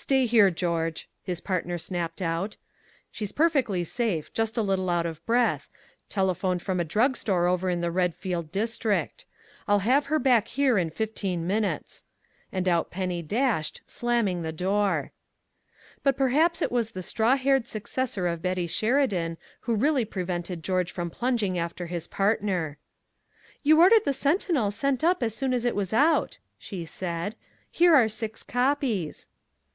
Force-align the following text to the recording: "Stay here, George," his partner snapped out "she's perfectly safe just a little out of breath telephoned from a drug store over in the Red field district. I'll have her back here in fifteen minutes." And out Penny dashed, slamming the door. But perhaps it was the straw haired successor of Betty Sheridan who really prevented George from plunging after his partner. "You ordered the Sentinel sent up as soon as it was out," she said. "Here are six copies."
"Stay 0.00 0.26
here, 0.26 0.48
George," 0.48 1.08
his 1.24 1.40
partner 1.40 1.76
snapped 1.76 2.22
out 2.22 2.56
"she's 3.10 3.32
perfectly 3.32 3.82
safe 3.82 4.32
just 4.32 4.56
a 4.56 4.62
little 4.62 4.88
out 4.88 5.06
of 5.06 5.26
breath 5.26 5.68
telephoned 6.08 6.62
from 6.62 6.78
a 6.78 6.84
drug 6.84 7.16
store 7.16 7.48
over 7.48 7.68
in 7.68 7.80
the 7.80 7.90
Red 7.90 8.14
field 8.14 8.52
district. 8.52 9.26
I'll 9.66 9.80
have 9.80 10.06
her 10.06 10.20
back 10.20 10.46
here 10.46 10.78
in 10.78 10.90
fifteen 10.90 11.48
minutes." 11.48 12.04
And 12.52 12.68
out 12.68 12.92
Penny 12.92 13.22
dashed, 13.22 13.80
slamming 13.88 14.42
the 14.42 14.52
door. 14.52 15.10
But 16.04 16.16
perhaps 16.16 16.62
it 16.62 16.70
was 16.70 16.92
the 16.92 17.02
straw 17.02 17.34
haired 17.36 17.66
successor 17.66 18.28
of 18.28 18.40
Betty 18.40 18.68
Sheridan 18.68 19.36
who 19.62 19.74
really 19.74 20.04
prevented 20.04 20.62
George 20.62 20.92
from 20.92 21.10
plunging 21.10 21.58
after 21.58 21.86
his 21.86 22.06
partner. 22.06 22.78
"You 23.64 23.80
ordered 23.80 24.04
the 24.04 24.12
Sentinel 24.14 24.70
sent 24.70 25.02
up 25.02 25.24
as 25.24 25.34
soon 25.34 25.52
as 25.52 25.64
it 25.64 25.74
was 25.74 25.92
out," 25.92 26.38
she 26.56 26.84
said. 26.84 27.34
"Here 27.72 27.96
are 27.96 28.08
six 28.08 28.44
copies." 28.44 29.26